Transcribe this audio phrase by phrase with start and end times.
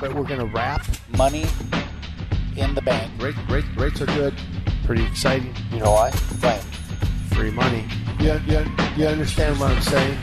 [0.00, 0.86] But we're going to wrap
[1.18, 1.44] Money
[2.56, 3.12] in the bank.
[3.20, 4.34] Rate, rate, rates are good.
[4.84, 5.54] Pretty exciting.
[5.70, 6.10] You know why?
[6.40, 6.62] Right.
[7.34, 7.86] Free money.
[8.18, 8.64] You, you,
[8.96, 10.18] you understand what I'm saying?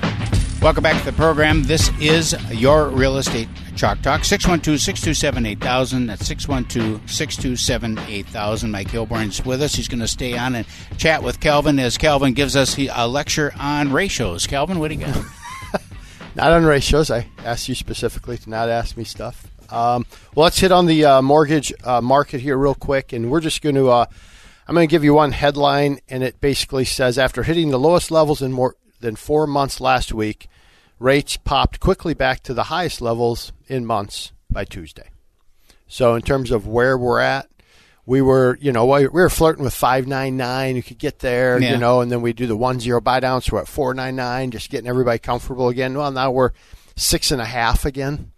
[0.63, 1.61] Welcome back to the program.
[1.63, 4.25] This is your real estate chalk talk.
[4.25, 6.07] 612 627 8000.
[6.07, 8.71] That's 612 627 8000.
[8.71, 9.75] Mike Hilborn's with us.
[9.75, 10.65] He's going to stay on and
[10.97, 14.47] chat with Calvin as Calvin gives us a uh, lecture on ratios.
[14.47, 15.15] Calvin, what do you got?
[16.35, 17.11] Not on ratios.
[17.11, 19.47] I asked you specifically to not ask me stuff.
[19.69, 23.41] Um, well, let's hit on the uh, mortgage uh, market here real quick, and we're
[23.41, 23.89] just going to.
[23.89, 24.05] Uh,
[24.67, 28.11] I'm going to give you one headline, and it basically says after hitting the lowest
[28.11, 30.49] levels in more than four months last week,
[30.99, 35.09] rates popped quickly back to the highest levels in months by Tuesday.
[35.87, 37.47] So, in terms of where we're at,
[38.05, 40.75] we were, you know, we were flirting with five nine nine.
[40.75, 41.71] You could get there, Yeah.
[41.73, 43.93] you know, and then we do the one zero buy down, so we're at four
[43.93, 45.93] nine nine, just getting everybody comfortable again.
[45.97, 46.51] Well, now we're
[46.97, 48.31] six and a half again,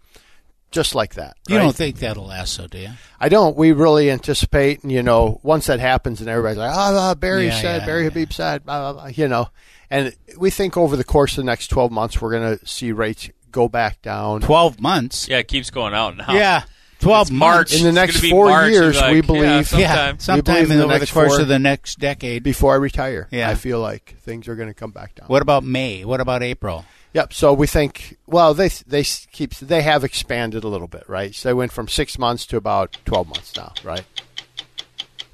[0.70, 1.36] just like that.
[1.48, 1.62] You right?
[1.62, 2.90] don't think that'll last, so do you?
[3.18, 3.56] I don't.
[3.56, 7.46] We really anticipate, and you know, once that happens, and everybody's like, "Oh, uh, Barry
[7.46, 8.08] Yeah, said, yeah, Barry yeah.
[8.10, 9.48] Habib said," blah, blah, blah, you know,
[9.90, 12.92] and we think over the course of the next twelve months, we're going to see
[12.92, 14.40] rates go back down.
[14.42, 15.26] 12 months.
[15.28, 16.32] Yeah, it keeps going out now.
[16.32, 16.62] Yeah.
[17.00, 17.74] 12 It's March.
[17.74, 19.80] In the next four March, years, like, we yeah, believe- sometime.
[19.80, 22.42] Yeah, sometime believe in the over the next course four- of the next decade.
[22.44, 23.50] Before I retire, Yeah.
[23.50, 25.26] I feel like things are going to come back down.
[25.26, 26.04] What about May?
[26.04, 26.84] What about April?
[27.12, 27.32] Yep.
[27.32, 28.16] So we think.
[28.26, 31.34] Well, they they keep they have expanded a little bit, right?
[31.34, 34.04] So they went from six months to about twelve months now, right?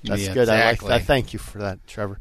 [0.05, 0.43] That's Yeah, good.
[0.43, 0.89] exactly.
[0.89, 1.07] I like that.
[1.07, 2.19] Thank you for that, Trevor.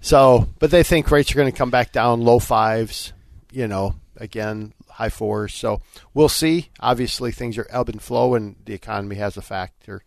[0.00, 3.12] So, but they think rates are going to come back down, low fives.
[3.52, 5.54] You know, again, high fours.
[5.54, 5.80] So
[6.14, 6.68] we'll see.
[6.80, 10.02] Obviously, things are ebb and flow, and the economy has a factor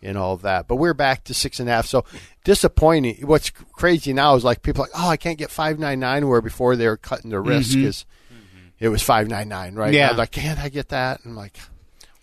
[0.00, 0.66] in all of that.
[0.68, 1.86] But we're back to six and a half.
[1.86, 2.04] So
[2.44, 3.26] disappointing.
[3.26, 6.26] What's crazy now is like people are like, oh, I can't get five nine nine,
[6.28, 7.74] where before they were cutting their risk Mhm.
[7.82, 8.04] because
[8.80, 9.92] it was five nine nine, right?
[9.92, 10.10] Yeah.
[10.10, 11.20] I'm like, can't I get that?
[11.24, 11.58] And I'm like,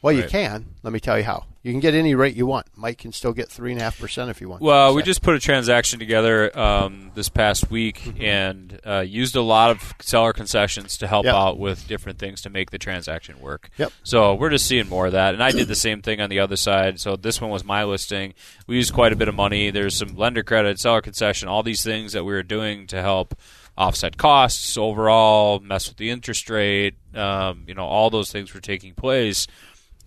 [0.02, 0.66] well, you can.
[0.84, 1.46] Let me tell you how.
[1.64, 2.68] You can get any rate you want.
[2.76, 4.62] Mike can still get three and a half percent if you want.
[4.62, 8.22] Well, we just put a transaction together um, this past week Mm-hmm.
[8.22, 11.34] and uh, used a lot of seller concessions to help Yep.
[11.34, 13.72] out with different things to make the transaction work.
[13.80, 13.92] Yep.
[14.04, 16.40] So we're just seeing more of that, and I did the same thing on the
[16.40, 17.00] other side.
[17.00, 18.36] So this one was my listing.
[18.68, 19.72] We used quite a bit of money.
[19.72, 23.34] There's some lender credit, seller concession, all these things that we were doing to help
[23.78, 26.96] offset costs overall, mess with the interest rate.
[27.14, 29.48] Um, you know, all those things were taking place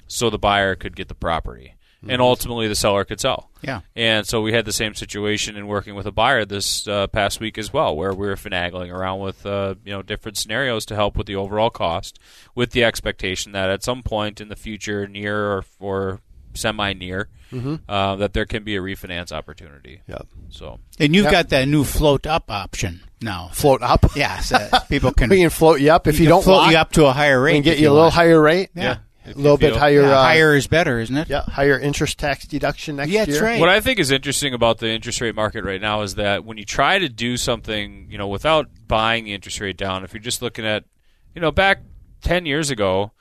[0.06, 1.74] so the buyer could get the property.
[2.06, 3.50] And ultimately, the seller could sell.
[3.60, 3.80] Yeah.
[3.96, 7.40] And so we had the same situation in working with a buyer this uh, past
[7.40, 10.94] week as well, where we were finagling around with uh, you know different scenarios to
[10.94, 12.20] help with the overall cost,
[12.54, 16.20] with the expectation that at some point in the future, near or, or
[16.54, 17.28] semi near,
[17.88, 20.02] uh, that there can be a refinance opportunity.
[20.06, 20.26] Yep.
[20.50, 21.32] So And you've Yep.
[21.32, 23.50] got that new float up option now.
[23.52, 24.04] float up.
[24.16, 26.70] Yeah, so people can, we can float you up if you, can don't float lock,
[26.72, 27.52] you up to a higher rate.
[27.52, 28.14] We can get you a little want.
[28.14, 28.70] higher rate.
[28.74, 28.98] Yeah.
[29.26, 30.00] A little bit higher.
[30.00, 31.28] Yeah, uh, higher is better, isn't it?
[31.28, 33.26] Yeah, higher interest tax deduction next Yeah, year.
[33.26, 33.60] that's right.
[33.60, 36.56] What I think is interesting about the interest rate market right now is that when
[36.56, 40.22] you try to do something, you know, without buying the interest rate down, if you're
[40.22, 40.84] just looking at,
[41.34, 41.82] you know, back
[42.22, 43.12] 10 years ago,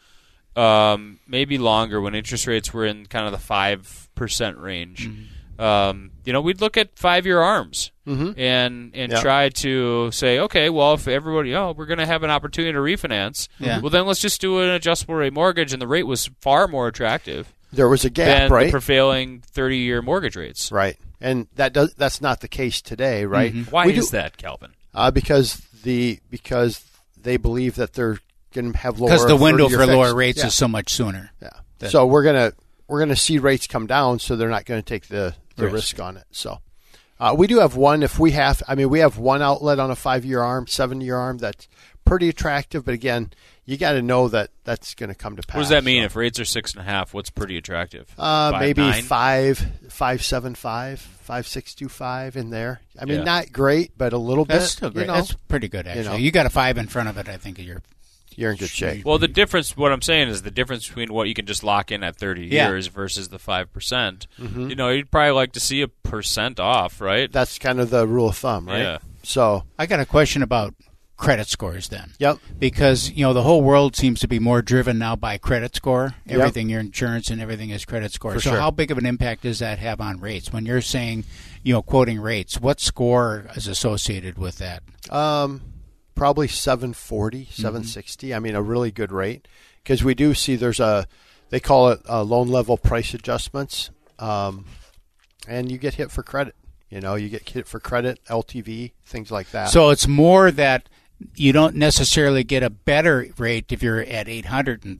[0.57, 5.61] um, maybe longer when interest rates were in kind of the 5% range, Mm-hmm.
[5.61, 8.37] um, you know, we'd look at five year arms Mhm.
[8.37, 9.21] and, and Yeah.
[9.21, 12.79] try to say, okay, well, if everybody, oh, we're going to have an opportunity to
[12.79, 13.79] refinance, Yeah.
[13.79, 15.73] well, then let's just do an adjustable rate mortgage.
[15.73, 18.65] And the rate was far more attractive There was a gap, right?
[18.65, 20.71] the prevailing 30 year mortgage rates.
[20.71, 23.53] right, and that does that's not the case today, right?
[23.69, 24.71] Why We is do- that, Calvin?
[24.93, 26.83] Uh, because the because
[27.21, 28.19] they believe that they're
[28.53, 30.47] going to have lower Because the window 30-year for lower rates Yeah.
[30.47, 31.31] is so much sooner.
[31.41, 31.49] Yeah.
[31.79, 32.53] That- so we're gonna
[32.87, 35.73] we're gonna see rates come down, so they're not going to take the the Risk.
[35.97, 36.23] risk, on it.
[36.31, 36.59] So
[37.19, 38.03] uh, we do have one.
[38.03, 41.01] If we have, I mean, we have one outlet on a five year arm, seven
[41.01, 41.67] year arm that's
[42.05, 42.85] pretty attractive.
[42.85, 43.31] But again,
[43.65, 45.55] you got to know that that's going to come to pass.
[45.55, 46.03] What does that mean?
[46.03, 46.05] so.
[46.05, 48.07] If rates are six and a half, what's pretty attractive?
[48.17, 49.03] Uh, Five, maybe nine?
[49.03, 52.81] five, five, seven, five, five, six, two, five in there.
[52.99, 53.23] I mean, Yeah.
[53.23, 54.69] not great, but a little That's bit.
[54.91, 56.05] still you know, That's pretty good, actually.
[56.05, 56.15] know.
[56.15, 57.81] You got a five in front of it, I think, you're
[58.37, 59.03] you're in good shape.
[59.03, 61.91] Well, the difference, what I'm saying is the difference between what you can just lock
[61.91, 62.69] in at 30 Yeah.
[62.69, 63.71] years versus the 5%.
[63.73, 64.69] percent Mm-hmm.
[64.69, 67.29] You know, you'd probably like to see a percent off, right?
[67.31, 68.79] That's kind of the rule of thumb, right?
[68.79, 68.97] Yeah.
[69.23, 70.73] So I got a question about
[71.17, 72.13] credit scores then.
[72.19, 72.37] Yep.
[72.59, 76.13] Because you know the whole world seems to be more driven now by credit score.
[76.27, 76.39] Yep.
[76.39, 78.33] Everything, your insurance and everything is credit score.
[78.33, 78.59] For so sure.
[78.59, 80.53] how big of an impact does that have on rates?
[80.53, 81.25] When you're saying,
[81.63, 84.83] you know, quoting rates, what score is associated with that?
[85.09, 85.61] Um,
[86.17, 88.33] probably 740, 760.
[88.33, 89.47] I mean, a really good rate
[89.83, 91.07] because we do see there's a,
[91.49, 94.65] they call it uh loan level price adjustments, um,
[95.47, 96.55] and you get hit for credit.
[96.89, 99.69] You know, you get hit for credit, LTV, things like that.
[99.69, 100.89] So it's more that
[101.35, 104.99] you don't necessarily get a better rate if you're at 800 and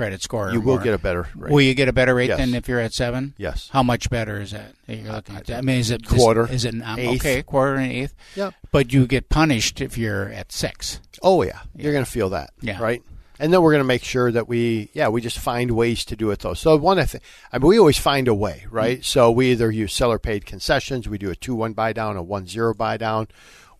[0.00, 0.48] credit score.
[0.48, 0.84] or you will more.
[0.84, 1.52] get a better rate.
[1.52, 2.38] Will you get a better rate Yes.
[2.38, 3.34] than if you're at seven?
[3.36, 3.68] Yes.
[3.72, 4.72] How much better is that?
[4.86, 5.50] that you're looking at?
[5.50, 7.20] I mean, is it Quarter, Is, it um, eighth.
[7.20, 7.42] okay?
[7.42, 8.14] Quarter and eighth.
[8.34, 8.54] Yep.
[8.72, 11.00] But you get punished if you're at six.
[11.22, 12.50] Oh yeah, you're going to feel that.
[12.60, 12.80] Yeah.
[12.82, 13.02] Right.
[13.38, 16.16] And then we're going to make sure that we, yeah, we just find ways to
[16.16, 16.52] do it though.
[16.54, 19.02] So one, I think, I mean, we always find a way, right?
[19.02, 22.22] So we either use seller paid concessions, we do a two one buy down, a
[22.22, 23.28] one zero buy down.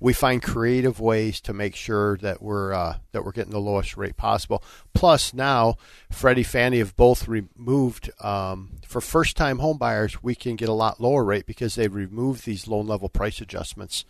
[0.01, 3.97] We find creative ways to make sure that we're uh, that we're getting the lowest
[3.99, 4.63] rate possible.
[4.95, 5.77] Plus, now
[6.11, 10.23] Freddie Fannie have both removed um, for first time home buyers.
[10.23, 14.05] We can get a lot lower rate because they've removed these loan level price adjustments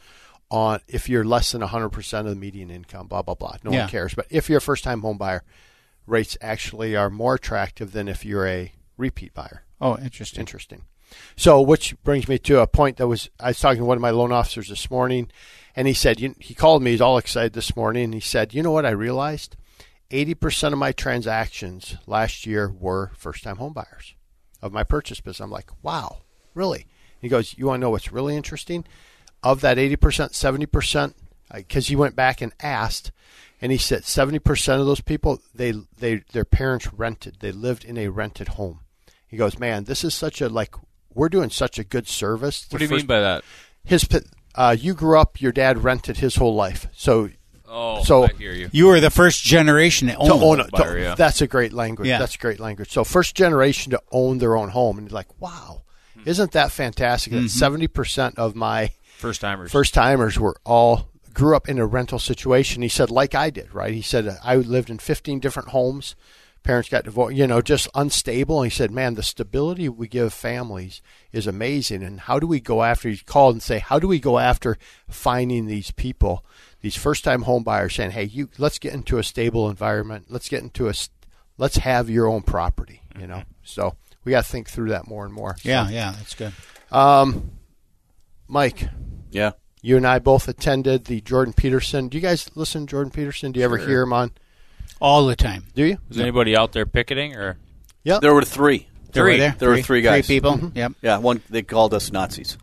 [0.49, 3.57] on if you're less than 100% of the median income, blah, blah, blah.
[3.63, 3.81] No Yeah.
[3.83, 4.15] one cares.
[4.15, 5.43] But if you're a first time home buyer,
[6.07, 9.63] rates actually are more attractive than if you're a repeat buyer.
[9.81, 10.41] Oh, interesting.
[10.41, 10.83] Interesting.
[11.37, 14.01] So, which brings me to a point that was I was talking to one of
[14.03, 15.29] my loan officers this morning,
[15.81, 16.91] and he said he called me.
[16.91, 18.85] He's all excited this morning, and he said, "You know what?
[18.85, 19.57] I realized,
[20.11, 24.15] eighty percent of my transactions last year were first-time home buyers
[24.61, 26.19] of my purchase business." I'm like, "Wow,
[26.53, 26.87] really?"
[27.19, 28.85] He goes, "You want to know what's really interesting?
[29.43, 31.17] Of that eighty percent, seventy percent,
[31.51, 33.11] because he went back and asked."
[33.63, 37.37] And he said seventy percent of those people they they their parents rented.
[37.41, 38.81] They lived in a rented home.
[39.27, 40.75] He goes, man, this is such a like
[41.15, 42.67] we're doing such a good service.
[42.69, 43.45] What do you mean by that?
[43.83, 44.07] his?
[44.55, 47.31] Pa- Uh, you grew up, your dad rented his whole life, so
[47.73, 48.69] Oh, So- I hear you.
[48.73, 50.27] You were the first generation to own.
[50.29, 50.43] to it.
[50.43, 50.71] own it.
[50.73, 51.15] buyer, to- yeah.
[51.15, 52.09] That's a great language.
[52.09, 52.19] Yeah.
[52.19, 52.91] That's great language.
[52.91, 55.83] So first generation to own their own home, and you're like, wow,
[56.25, 57.33] isn't that fantastic?
[57.33, 57.45] Mm-hmm.
[57.45, 59.71] That 70 percent of my First timers.
[59.71, 62.83] first timers were all grew up in a rental situation.
[62.83, 63.95] He said, like I did, right?
[63.95, 66.17] He said, I lived in 15 different homes.
[66.63, 68.63] Parents got divorced, you know, just unstable.
[68.63, 71.01] And he said, man, the stability we give families
[71.33, 72.03] is amazing.
[72.03, 74.77] And how do we go after, he called and say, how do we go after
[75.09, 76.45] finding these people,
[76.83, 80.27] these first time home buyers saying, hey, you, let's get into a stable environment.
[80.29, 80.93] Let's get into a,
[81.57, 83.43] let's have your own property, you know?
[83.63, 85.57] So we got to think through that more and more.
[85.59, 86.53] So, Yeah, yeah, that's good.
[86.93, 87.53] Um,
[88.49, 88.89] Mike,
[89.31, 89.53] Yeah.
[89.81, 92.09] you and I both attended the Jordan Peterson.
[92.09, 93.53] Do you guys listen to Jordan Peterson?
[93.53, 94.33] Do you ever hear him on?
[95.01, 95.65] All the time.
[95.75, 95.99] Do you?
[96.11, 97.57] Is anybody out there picketing or?
[98.05, 98.87] There were three.
[99.13, 99.39] There were Three.
[99.39, 100.27] there, There were three guys.
[100.27, 100.53] Three people.
[100.57, 100.77] Mm-hmm.
[100.79, 100.93] Yep.
[101.03, 102.57] Yeah, one they called us Nazis.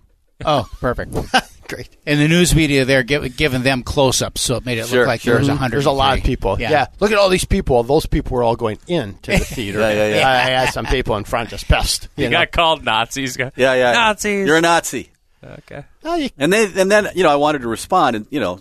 [0.46, 1.14] Oh, perfect.
[1.68, 1.90] Great.
[2.06, 5.08] And the news media there give, giving them close-ups, so it made it Sure, look
[5.08, 5.34] like sure.
[5.34, 5.76] there was a hundred.
[5.76, 6.58] There's a lot of people.
[6.60, 6.72] Yeah.
[6.72, 6.86] yeah.
[7.02, 7.84] Look at all these people.
[7.84, 9.80] Those people were all going into the theater.
[9.80, 10.28] Yeah, yeah, yeah.
[10.30, 12.08] I I had some people in front just pissed.
[12.16, 12.38] You, You know?
[12.38, 13.36] got called Nazis.
[13.38, 13.92] Yeah, yeah.
[13.92, 14.48] Nazis.
[14.48, 15.10] You're a Nazi.
[15.44, 15.84] okay.
[16.06, 18.60] Oh, you- And they and then you know I wanted to respond and you know,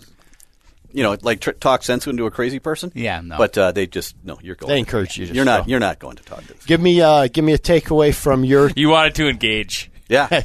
[0.97, 2.91] you know like tr- talk sense into a crazy person.
[2.95, 3.37] Yeah, no.
[3.37, 4.69] But uh, they just no, you're going.
[4.73, 5.65] They encourage you to You're not.
[5.65, 5.69] go.
[5.69, 6.65] You're not going to talk to this.
[6.65, 8.71] give me uh, give me a takeaway from your.
[8.75, 9.91] You wanted to engage.
[10.09, 10.43] Yeah.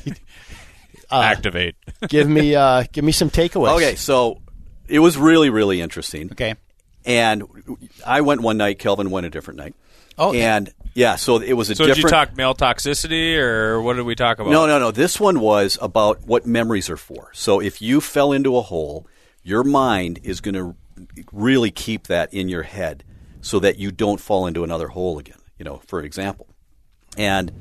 [1.11, 1.75] Activate.
[2.09, 3.77] give me uh, give me some takeaways.
[3.77, 4.43] okay, so
[4.89, 6.31] it was really really interesting.
[6.33, 6.55] Okay.
[7.07, 7.45] And
[8.07, 8.79] I went one night.
[8.79, 9.75] Kelvin went a different night.
[10.19, 13.97] Oh, and yeah, so it was a So did you talk male toxicity or what
[13.97, 14.51] did we talk about?
[14.51, 14.91] No, no, no.
[14.91, 17.31] This one was about what memories are for.
[17.33, 19.07] So if you fell into a hole,
[19.43, 20.77] your mind is going to
[21.33, 23.05] really keep that in your head
[23.41, 26.47] so that you don't fall into another hole again, you know, for example.
[27.17, 27.53] And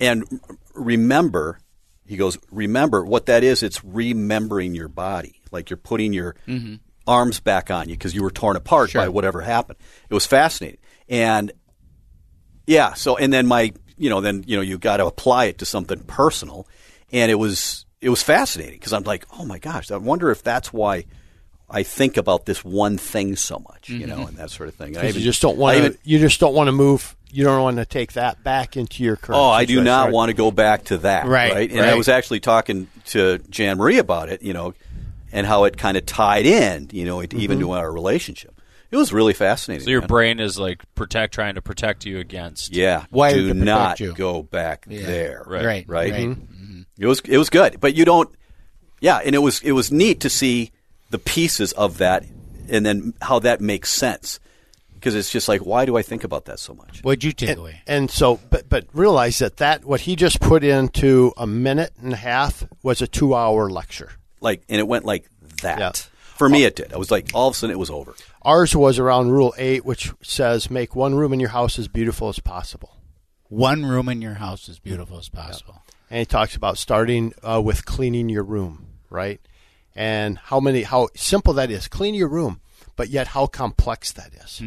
[0.00, 0.40] and
[0.74, 1.60] remember,
[2.06, 5.40] he goes, remember what that is, it's remembering your body.
[5.50, 6.76] Like you're putting your mm-hmm.
[7.06, 9.78] arms back on you because you were torn apart by whatever happened.
[10.08, 10.80] It was fascinating.
[11.08, 11.52] And
[12.66, 12.94] yeah.
[12.94, 15.66] So, and then my, you know, then you know, you got to apply it to
[15.66, 16.66] something personal,
[17.12, 20.42] and it was it was fascinating because I'm like, oh my gosh, I wonder if
[20.42, 21.04] that's why
[21.70, 24.96] I think about this one thing so much, you know, and that sort of thing.
[24.96, 25.96] I 'Cause even- you just don't want to.
[26.04, 27.16] You just don't want to move.
[27.30, 29.40] You don't want to take that back into your current.
[29.40, 30.12] Oh, I do not right?
[30.12, 31.26] want to go back to that.
[31.26, 34.74] Right, And I was actually talking to Jan Marie about it, you know,
[35.32, 37.60] and how it kind of tied in, you know, even Mm-hmm.
[37.60, 38.60] to our relationship.
[38.90, 39.86] It was really fascinating.
[39.86, 40.08] So your man.
[40.08, 42.74] brain is like protect, trying to protect you against.
[42.76, 44.12] yeah, Wired do not you.
[44.12, 45.06] go back Yeah.
[45.06, 45.42] there.
[45.46, 45.64] Right.
[45.64, 45.84] Right.
[45.88, 46.12] Right.
[46.12, 46.36] Right.
[47.02, 48.32] It was it was good, but you don't.
[49.00, 50.70] Yeah, and it was it was neat to see
[51.10, 52.24] the pieces of that,
[52.70, 54.38] and then how that makes sense.
[54.94, 57.00] Because it's just like, why do I think about that so much?
[57.02, 57.82] What'd you take away?
[57.88, 62.12] And so, but but realize that that what he just put into a minute and
[62.12, 64.12] a half was a two-hour lecture.
[64.40, 65.28] Like, and it went like
[65.62, 65.80] that.
[65.80, 65.90] Yeah.
[66.36, 66.92] For me, it did.
[66.92, 68.14] I was like, all of a sudden, it was over.
[68.42, 72.28] Ours was around Rule Eight, which says make one room in your house as beautiful
[72.28, 72.96] as possible.
[73.48, 75.82] One room in your house as beautiful as possible.
[76.12, 79.40] And he talks about starting uh, with cleaning your room, right?
[79.94, 81.88] And how many, how simple that is.
[81.88, 82.60] Clean your room,
[82.96, 84.62] but yet how complex that is.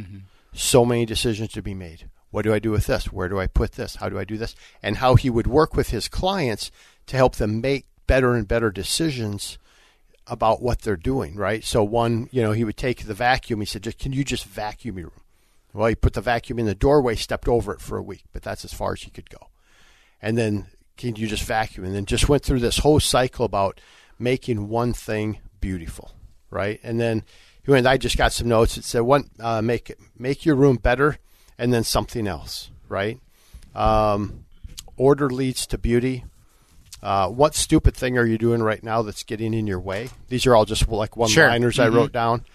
[0.53, 2.09] So many decisions to be made.
[2.31, 3.13] What do I do with this?
[3.13, 3.97] Where do I put this?
[3.97, 4.55] How do I do this?
[4.81, 6.71] And how he would work with his clients
[7.05, 9.59] to help them make better and better decisions
[10.25, 11.63] about what they're doing, right?
[11.63, 13.59] So one, you know, he would take the vacuum.
[13.59, 15.21] He said, "Just can you just vacuum your room?"
[15.73, 18.41] Well, he put the vacuum in the doorway, stepped over it for a week, but
[18.41, 19.49] that's as far as he could go.
[20.19, 20.65] And then
[20.97, 21.85] can you just vacuum?
[21.85, 23.79] And then just went through this whole cycle about
[24.17, 26.11] making one thing beautiful,
[26.49, 26.79] right?
[26.83, 27.23] And then
[27.63, 27.87] he went.
[27.87, 28.77] I just got some notes.
[28.77, 31.17] It said, "One, uh, make it, make your room better,
[31.57, 33.19] and then something else, right?
[33.73, 34.45] Um,
[34.97, 36.23] order leads to beauty."
[37.03, 40.09] Uh, what stupid thing are you doing right now that's getting in your way?
[40.29, 42.45] These are all just like one liners I wrote down.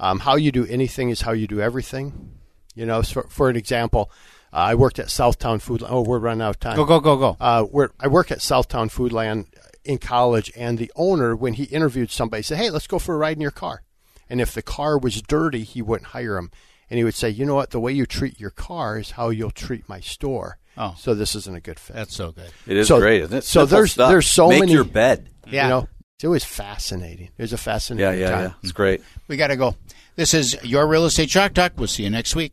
[0.00, 2.30] Um, how you do anything is how you do everything.
[2.74, 4.10] You know, so for an example,
[4.52, 5.82] uh, I worked at Southtown Food.
[5.86, 6.76] Oh, we're running out of time.
[6.76, 7.36] Go, go, go, go.
[7.40, 9.46] Uh, where I work at Southtown Foodland
[9.84, 13.18] in college, and the owner, when he interviewed somebody, said, "Hey, let's go for a
[13.18, 13.82] ride in your car."
[14.30, 16.50] And if the car was dirty, he wouldn't hire him,
[16.90, 17.70] and he would say, "You know what?
[17.70, 20.94] The way you treat your car is how you'll treat my store." Oh.
[20.96, 21.96] so this isn't a good fit.
[21.96, 22.52] That's so good.
[22.64, 23.42] It is So- great, isn't it?
[23.42, 24.10] so Simple there's- stuff.
[24.10, 25.28] there's so Make many- your bed.
[25.50, 25.64] Yeah.
[25.64, 25.88] You know,
[26.22, 27.30] it was fascinating.
[27.36, 28.44] It was a fascinating yeah, time.
[28.44, 28.52] yeah.
[28.62, 29.00] It's great.
[29.26, 29.74] We got to go.
[30.14, 31.72] This is your Real Estate Chalk Talk.
[31.76, 32.52] We'll see you next week.